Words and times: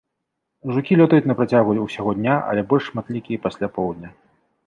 Жукі 0.75 0.95
лётаюць 1.01 1.25
на 1.31 1.35
працягу 1.41 1.75
ўсяго 1.83 2.15
дня, 2.19 2.35
але 2.53 2.61
больш 2.71 2.83
шматлікія 2.89 3.43
пасля 3.47 3.67
поўдня. 3.79 4.09